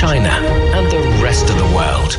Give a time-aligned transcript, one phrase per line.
[0.00, 0.29] China,
[0.73, 2.17] and the rest of the world.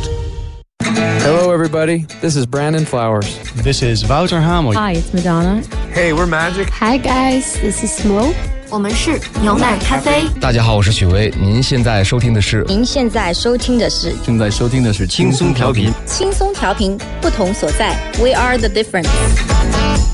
[1.23, 2.07] Hello, everybody.
[2.21, 3.39] This is Brandon Flowers.
[3.57, 4.73] This is Wouter Hamel.
[4.75, 5.63] Hi, it's Madonna.
[5.93, 6.69] Hey, we're Magic.
[6.71, 8.33] Hi guys, this is Smo.
[8.71, 10.25] 我们是牛奶咖啡。
[10.41, 11.33] 大家好，我是许巍。
[11.39, 12.65] 您现在收听的是？
[12.69, 14.15] 您现在收听的是？
[14.25, 15.93] 正在收听的是轻松调频。
[16.07, 17.97] 轻松调频，不同所在。
[18.19, 19.09] We are the difference.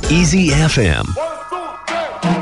[0.09, 1.05] Easy FM.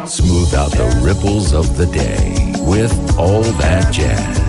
[0.07, 4.45] Smooth out the ripples of the day with all that jazz from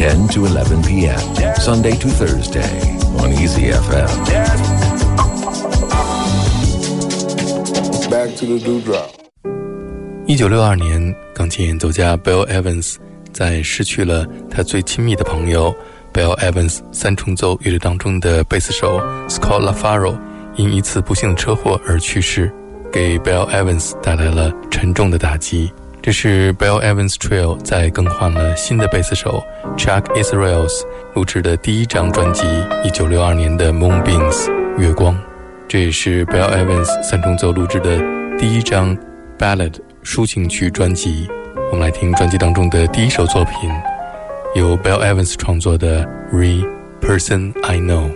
[0.00, 1.20] 10 to 11 p.m.
[1.56, 2.64] Sunday to Thursday
[3.18, 4.08] on Easy FM.
[8.08, 9.10] Back to the dewdrop.
[10.26, 12.94] 一九六二年，钢琴演奏家 Bill Evans
[13.30, 15.70] 在失去了他最亲密的朋友
[16.14, 20.18] Bill Evans 三重奏乐队当中的贝斯手 Scott LaFaro
[20.56, 22.50] 因一次不幸的车祸而去世，
[22.90, 25.70] 给 Bill Evans 带来了沉重的打击。
[26.02, 29.42] 这是 Bell Evans Trio 在更换了新的贝斯手
[29.76, 30.82] Chuck Israels
[31.14, 32.44] 录制的第一张专辑，
[32.82, 35.16] 一九六二年的 Moonbeams 月光。
[35.68, 37.98] 这也是 Bell Evans 三重奏录制的
[38.38, 38.96] 第一张
[39.38, 39.74] Ballad。
[40.02, 41.28] 抒情曲专辑，
[41.70, 43.70] 我们来听专辑当中的第一首作品，
[44.54, 46.02] 由 Bell Evans 创作的
[46.32, 46.66] 《Re
[47.02, 48.10] Person I Know》。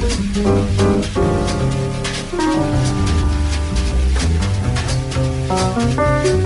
[0.00, 0.34] thank
[6.26, 6.39] you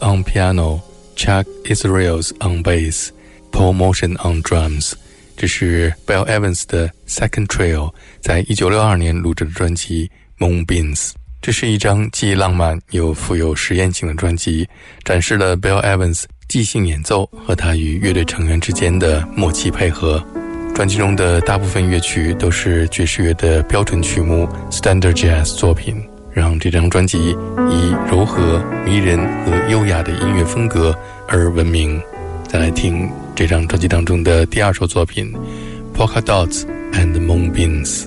[0.00, 0.80] On piano,
[1.14, 3.10] Chuck Israels on bass,
[3.52, 4.94] Paul Motion on drums。
[5.36, 10.10] 这是 Bill Evans 的 Second Trio 在一九六二年录制的专辑
[10.44, 10.96] 《Moonbeams》。
[11.40, 14.68] 这是一张既浪漫又富有实验性的专辑，
[15.04, 20.24] 展示了 Bill Evans 即兴演奏和他与乐队成员之间的默契配合。
[20.74, 26.02] 专辑中的大部分乐曲都是爵士乐的标准曲目 （Standard Jazz） 作品。
[26.36, 27.34] 让这张专辑
[27.70, 30.94] 以柔和、迷人和优雅的音乐风格
[31.26, 31.98] 而闻名。
[32.46, 35.32] 再来听这张专辑当中的第二首作品
[35.98, 38.04] 《Polka Dots and Moonbeams》。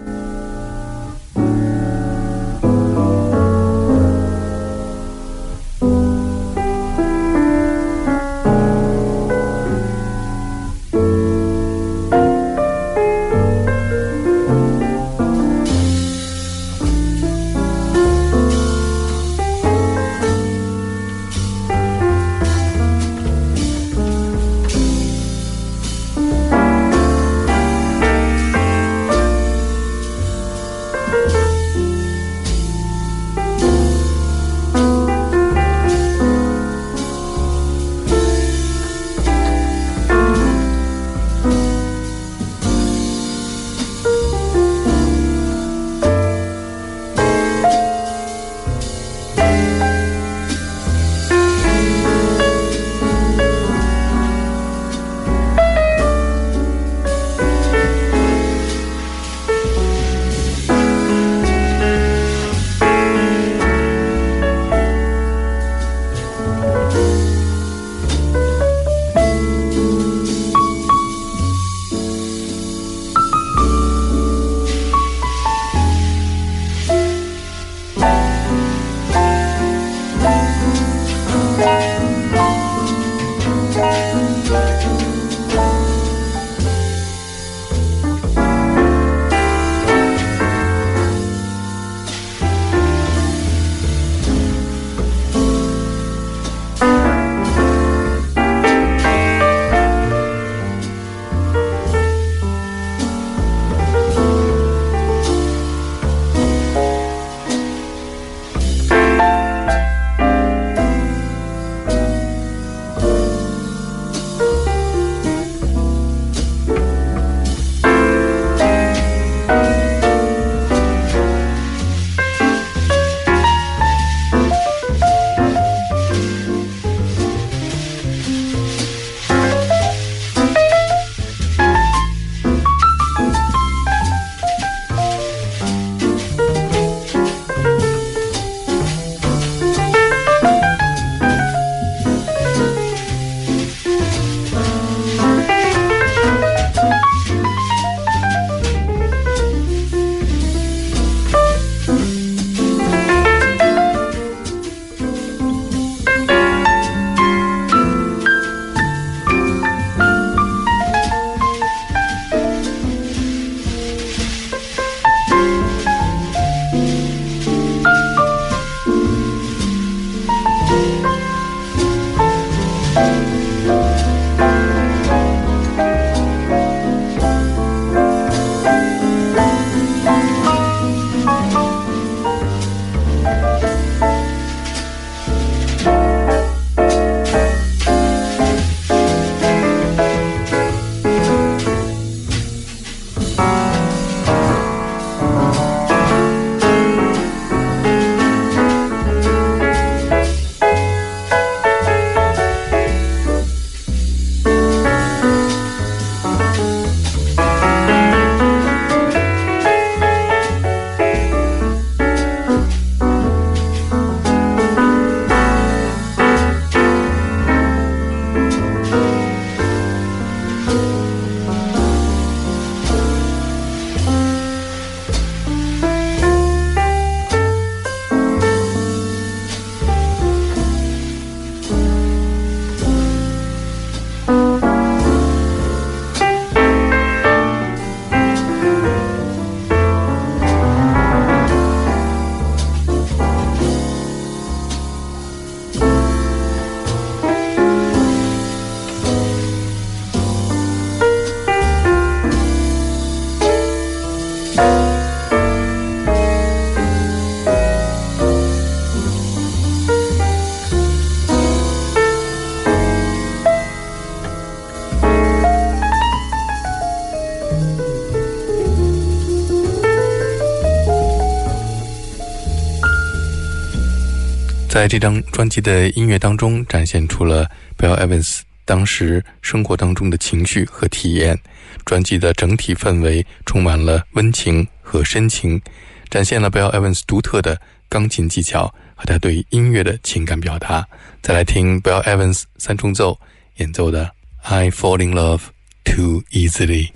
[274.79, 277.45] 在这张专辑的音乐当中，展现出了
[277.77, 281.37] Bill Evans 当时生活当中的情绪和体验。
[281.83, 285.61] 专辑的整体氛围充满了温情和深情，
[286.09, 287.59] 展现了 Bill Evans 独特的
[287.89, 290.87] 钢琴技巧和他对音乐的情感表达。
[291.21, 293.19] 再来听 Bill Evans 三重奏
[293.57, 294.05] 演奏的
[294.43, 295.41] 《I Fall in Love
[295.83, 296.89] Too Easily》。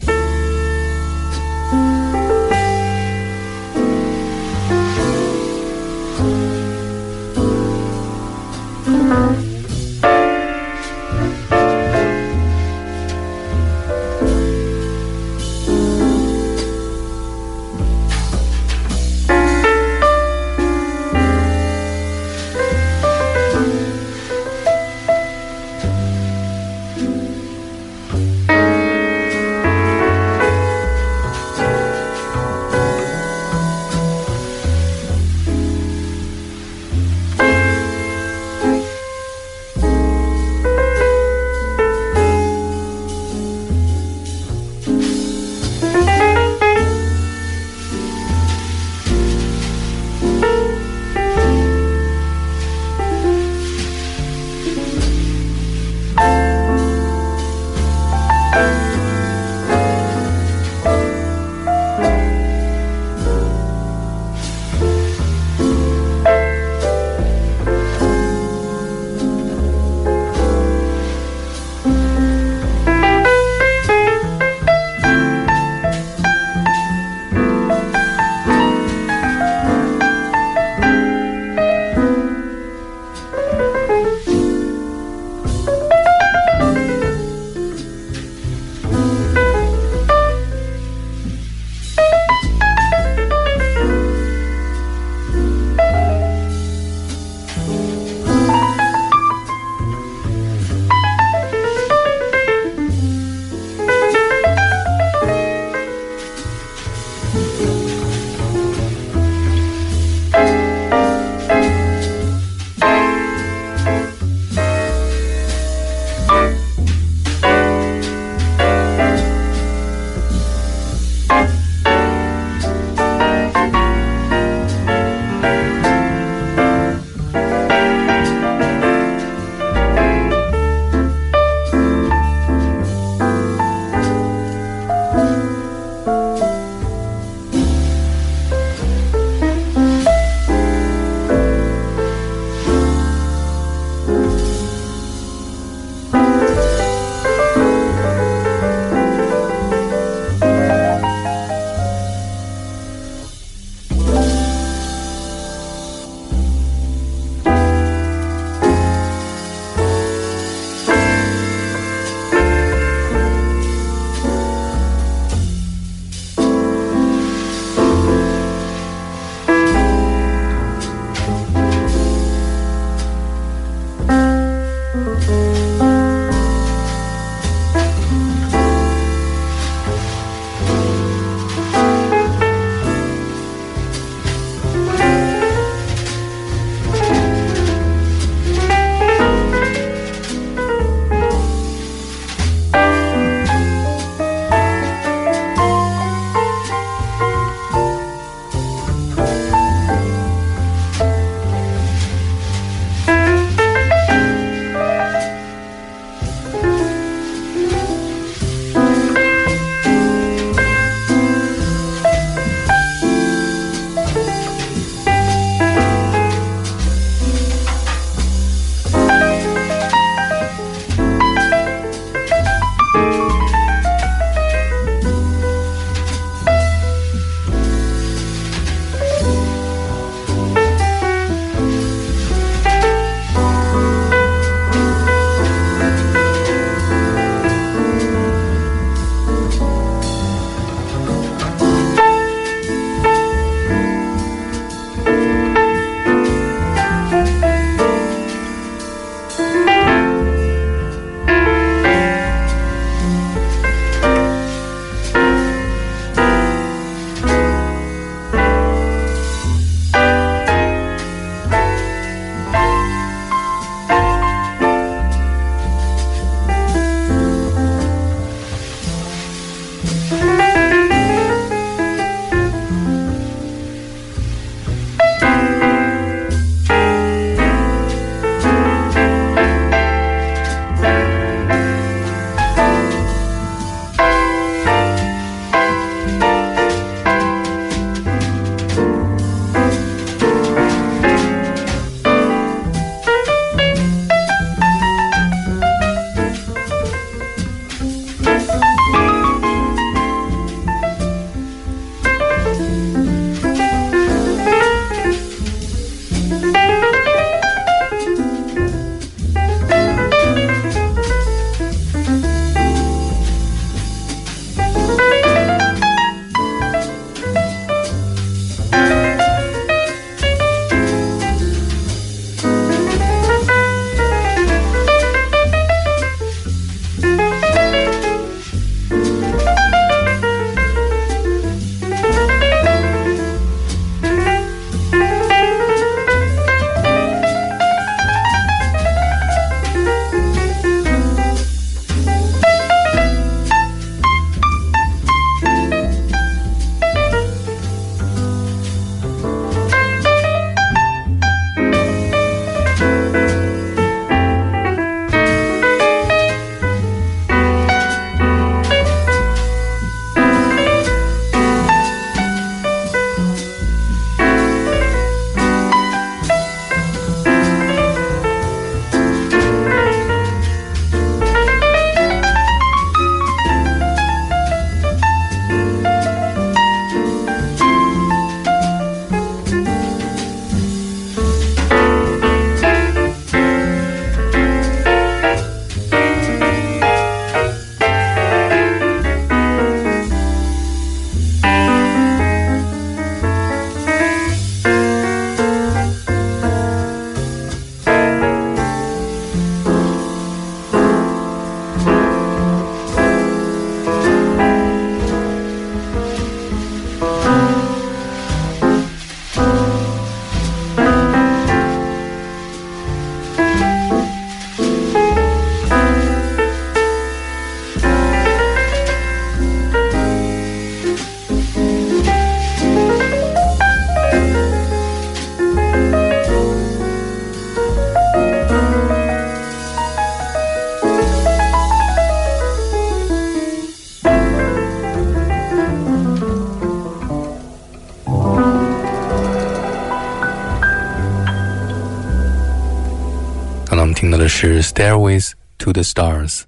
[444.43, 446.41] 是《Stairways to the Stars》。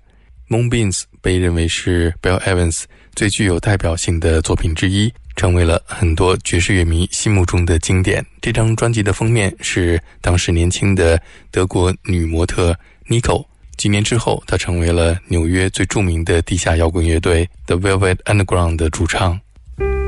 [0.50, 2.84] Moonbeams 被认为是 Bill Evans
[3.16, 8.26] 最具有代表性的作品之一，成为了很多爵士乐迷心目中的经典。
[8.42, 11.18] 这张专辑的封面是当时年轻的
[11.50, 12.78] 德国女模特
[13.08, 13.46] Nico。
[13.78, 19.40] 几年之后，她成为了纽约最著名的地下摇滚乐队 The Velvet Underground 的主唱。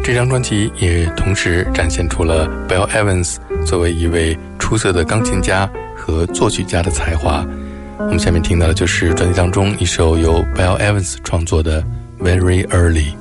[0.03, 7.47] 这张专辑也同时展现出了 Bill Evans 作为一位出色的钢琴家和作曲家的才华。
[7.99, 11.81] 我们下面听到的就是专辑当中一首由 Bill Evans 创作的
[12.19, 13.13] 《Very Early》。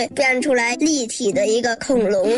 [0.00, 2.30] 会变出来立体的一个恐龙。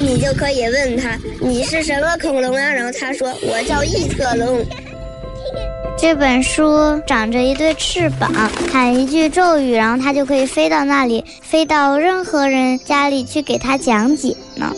[0.00, 2.72] 你就可以问他你是什么恐龙啊？
[2.72, 4.64] 然后他说我叫异特龙。
[5.98, 8.30] 这本书长着一对翅膀，
[8.70, 14.70] 喊一句咒语，然后它就可以飞到那里，飞到任何人家里去给他讲解呢。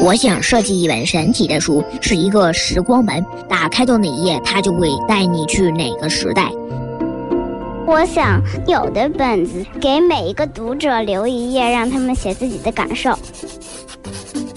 [0.00, 6.48] 我想设计一本神奇的书，是一个时光门，打开的哪一页，它就会带你去哪个时代。
[7.88, 13.18] 我想有的本子给每一个读者留一页，让他们写自己的感受。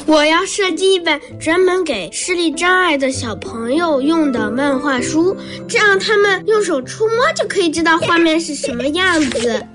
[0.05, 5.33] 我要设计一本专门给视力障碍的小朋友用的漫画书，
[5.65, 9.65] 这样他们用手触摸就可以知道画面是什么样子。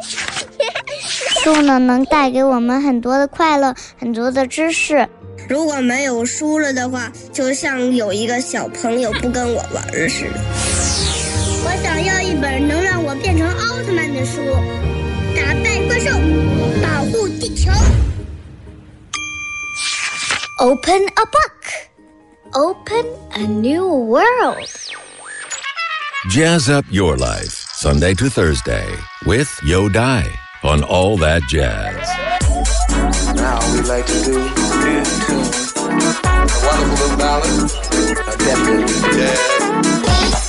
[1.42, 5.08] 书呢，能带给我们很多的快乐，很多的知识。
[5.48, 10.40] 如果没有书了的话，就像有一个小朋友不跟我玩似的。
[11.68, 12.80] 我想要一本能
[13.21, 14.41] 变成奥特曼的书，
[15.35, 16.09] 打败怪兽，
[16.81, 17.69] 保护地球。
[20.59, 21.89] Open a book.
[22.53, 24.69] Open a new world.
[26.29, 28.87] Jazz up your life, Sunday to Thursday,
[29.25, 30.25] with Yo Dai
[30.63, 32.07] on All That Jazz.
[33.35, 34.39] Now we like to do
[34.87, 35.49] is tune.
[36.23, 37.71] A wonderful little ballad,
[38.27, 40.44] a definitely jazz.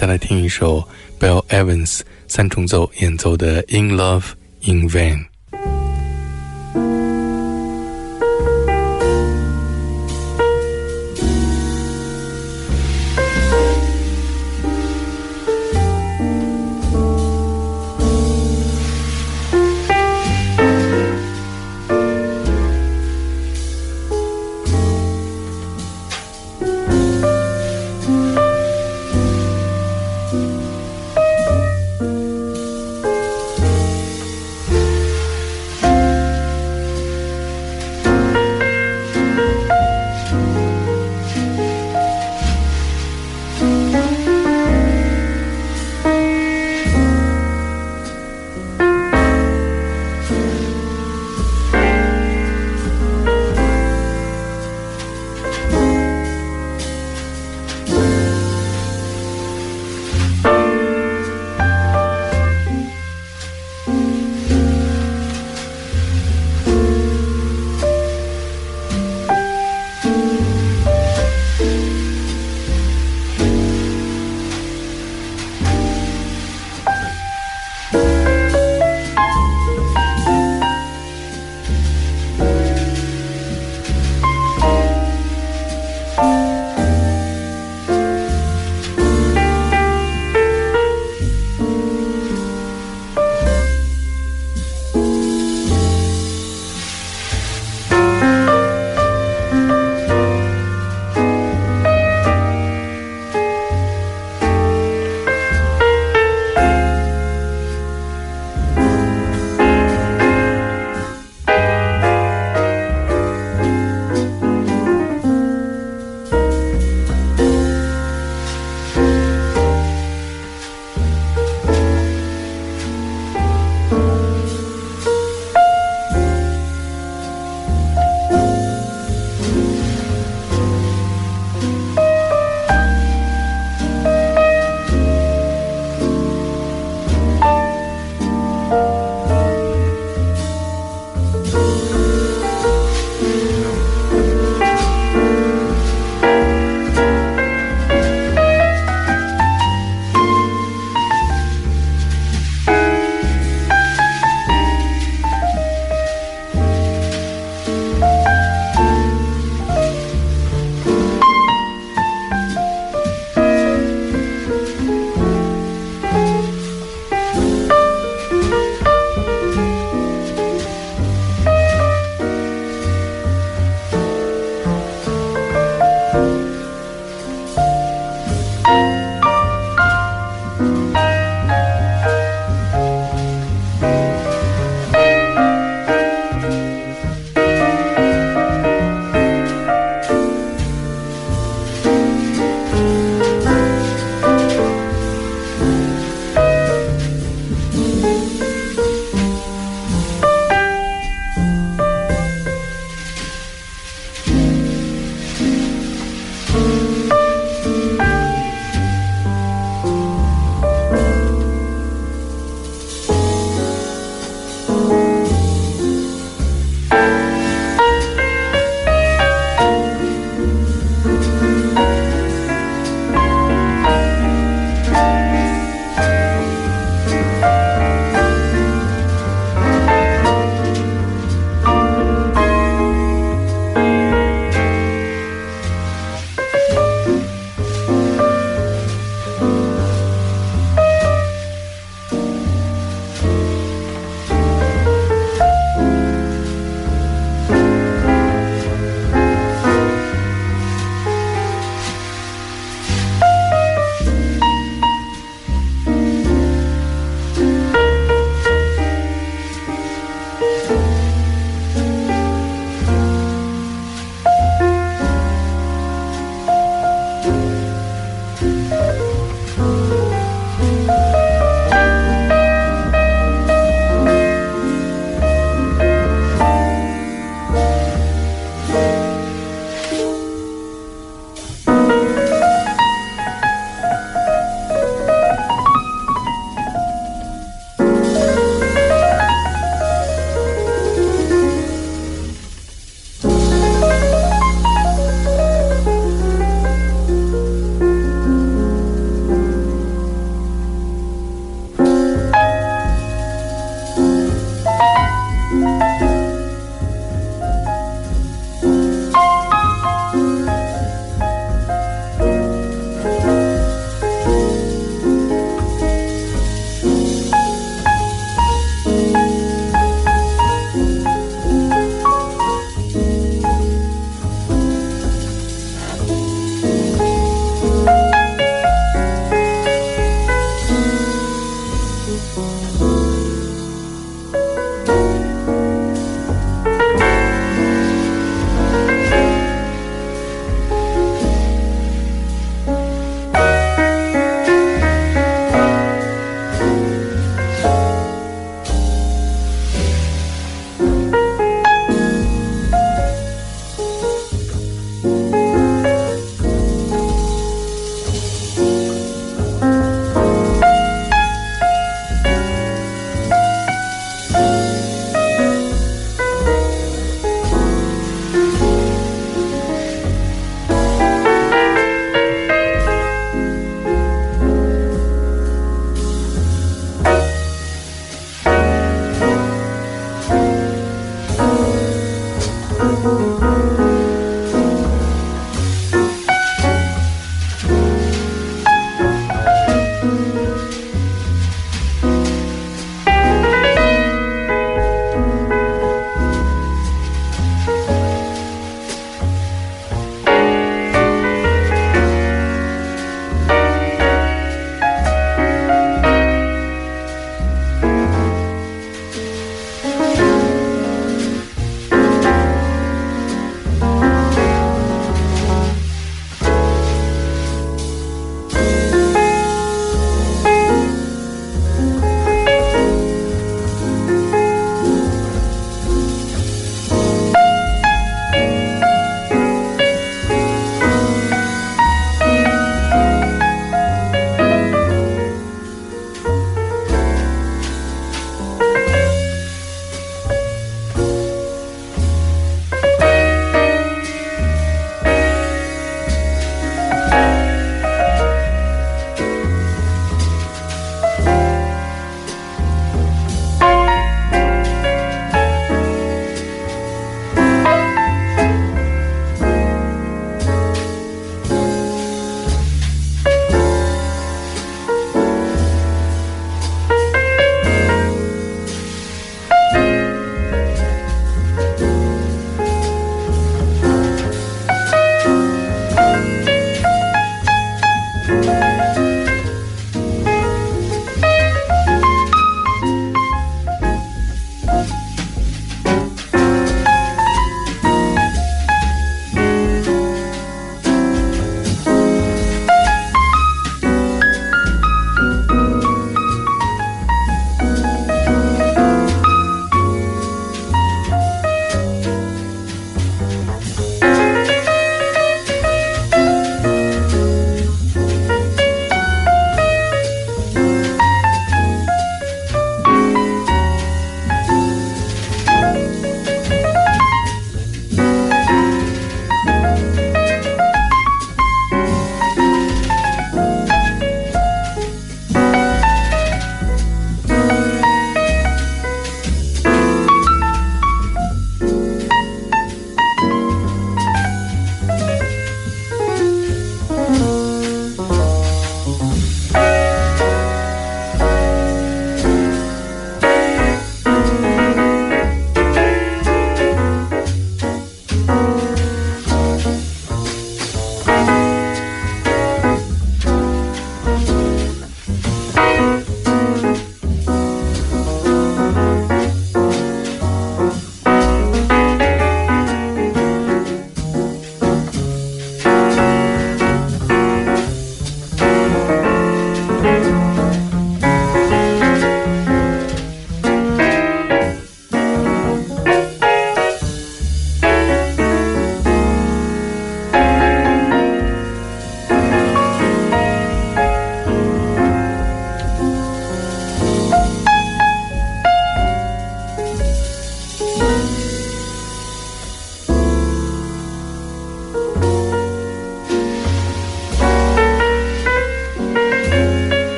[0.00, 0.82] 再来听一首
[1.20, 4.28] Bill Evans 三重奏演奏的《In Love
[4.62, 5.18] in Vain》。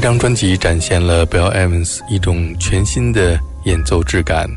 [0.00, 4.48] 这张专辑展现了 Bill Evans 一种全新的演奏质感。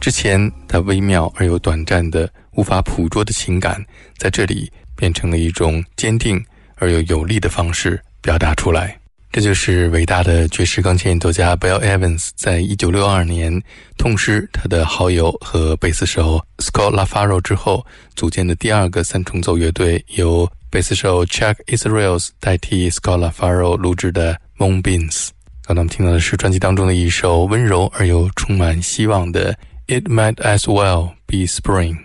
[0.00, 3.84] 之前他微妙而又短暂的、无法捕捉的情感，
[4.16, 6.40] 在这里变成了一种坚定
[6.76, 8.96] 而又有力的方式表达出来。
[9.32, 13.60] 这就是伟大的爵士钢琴演奏家 Bill Evans 在一九六二年
[13.98, 17.84] 痛失他的好友和贝斯手 Scott LaFaro 之后
[18.14, 25.28] 组建的第二个三重奏乐队，由贝斯手 Chuck Israels 代替 Scott LaFaro 录制的 Moonbeams。
[25.66, 29.54] 刚才我们听到的是专辑当中的一首温柔而又充满希望的
[29.86, 31.96] It Might As Well Be Spring。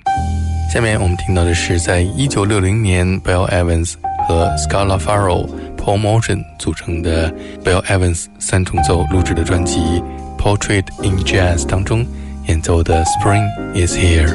[0.74, 3.96] 下面我们听到的是在一九六零年 Bill Evans
[4.28, 5.50] 和 Scala Faro。
[5.80, 7.32] Paul Morton 组成的
[7.64, 9.80] Bill Evans 三重奏录制的专辑
[10.38, 12.06] 《Portrait in Jazz》当中
[12.48, 14.28] 演奏的《Spring Is Here》。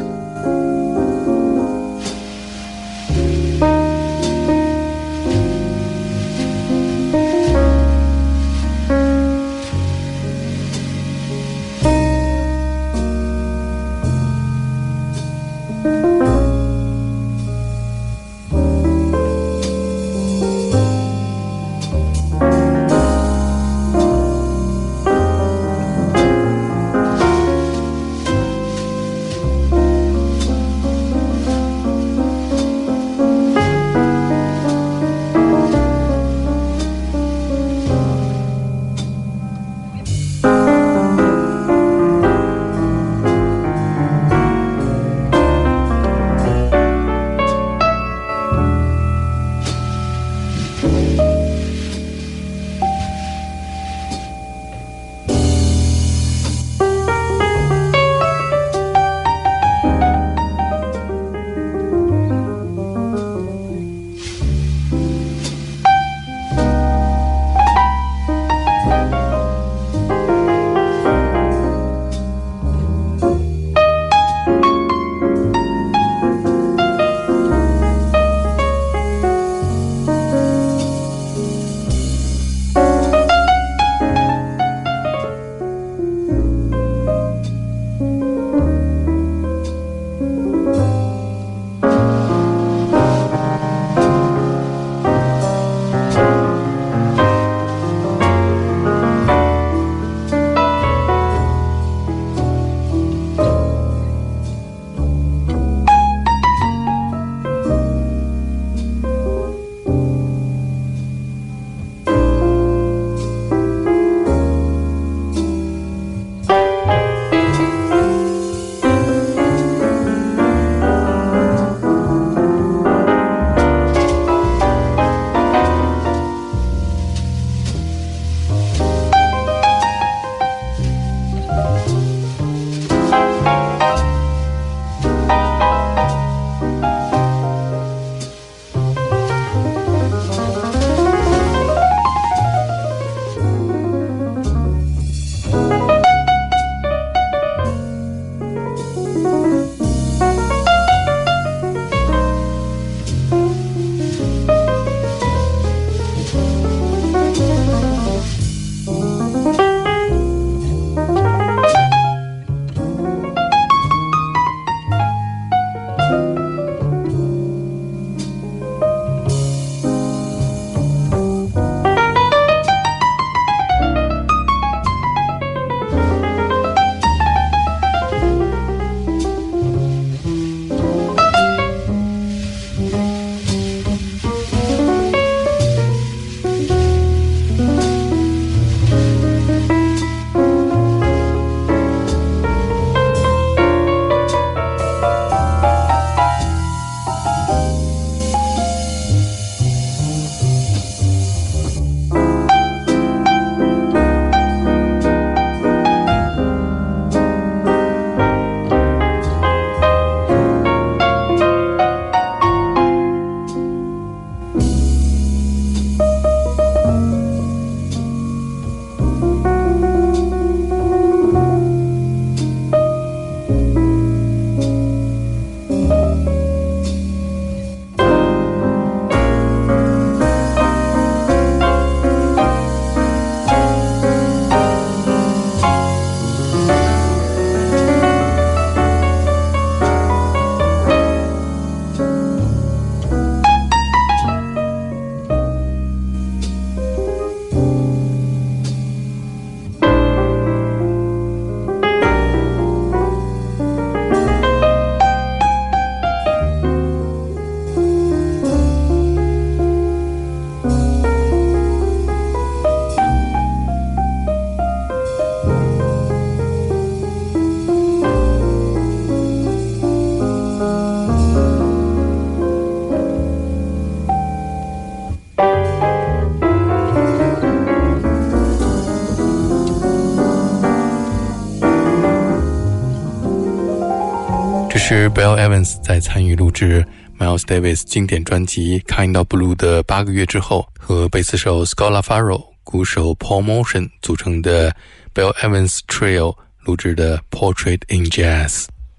[285.82, 286.84] 在参与录制
[287.18, 294.74] Miles Davis 经典专辑《Kind of Blue》的八个月之后，和贝斯手 Scott LaFaro、鼓手 Paul Motion 组成的
[295.14, 298.48] Bill Evans Trio 录制的《Portrait in Jazz》。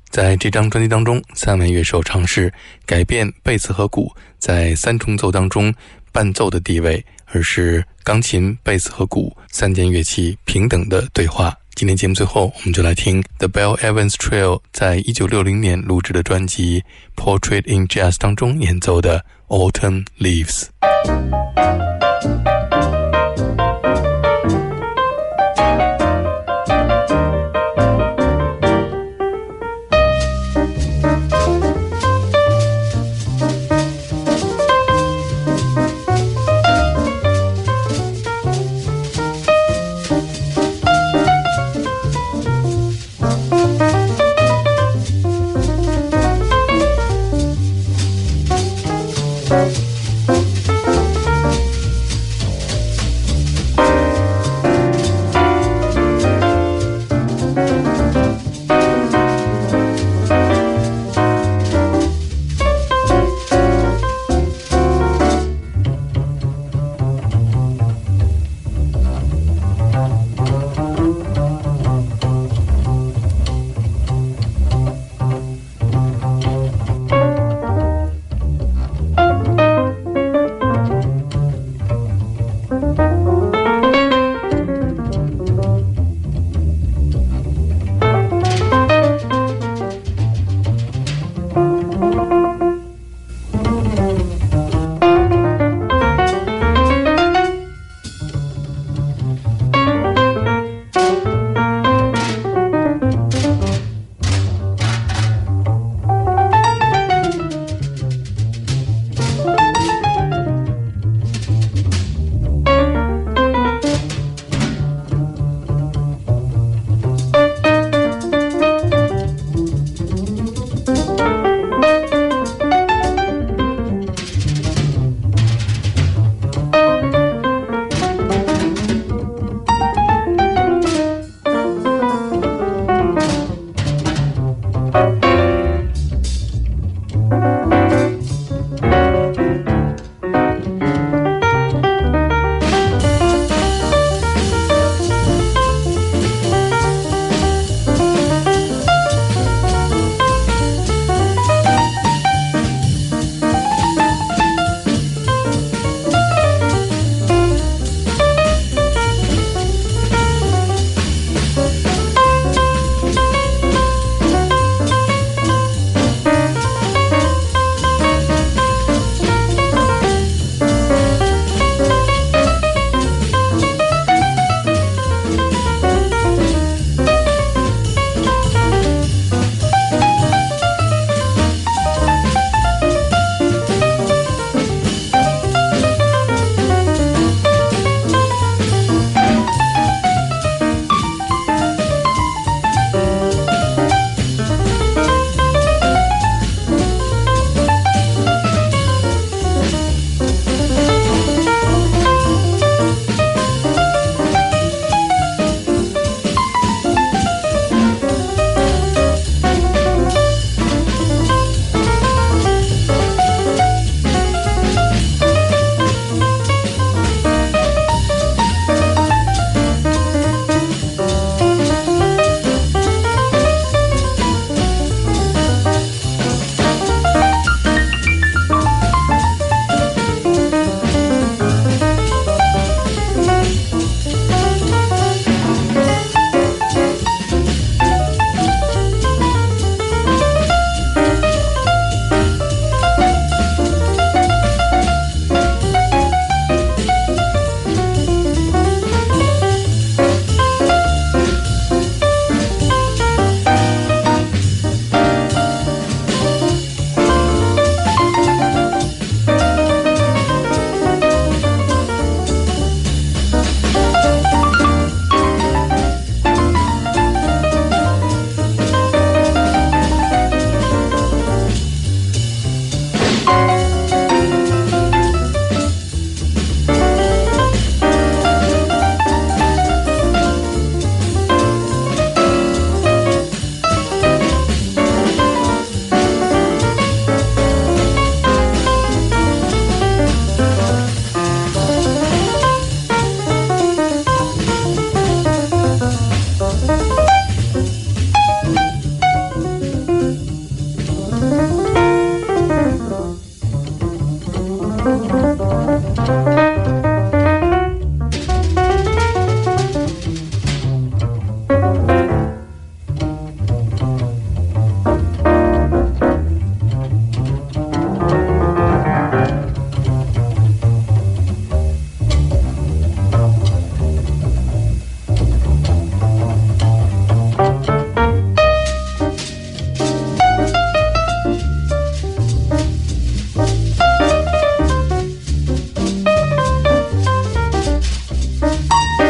[0.09, 2.53] 在这张专辑当中，三位乐手尝试
[2.85, 4.09] 改变贝斯和鼓
[4.39, 5.73] 在三重奏当中
[6.13, 11.53] 伴奏的地位，而是钢琴、贝斯和鼓三件乐器平等的对话。
[11.75, 16.81] 今天节目最后，我们就来听 The Bell Evans Trio 在一九六零年录制的专辑
[17.21, 19.25] 《Portrait in Jazz》当中演奏的
[19.71, 20.67] 《Autumn Leaves》。